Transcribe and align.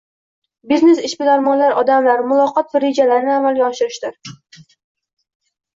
Biznes– 0.71 1.01
bu 1.03 1.09
ishbilarmon 1.09 1.61
odamlar, 1.83 2.23
muloqot 2.33 2.75
va 2.77 2.83
rejalarni 2.87 3.33
amalga 3.37 3.69
oshirishdir. 3.71 4.35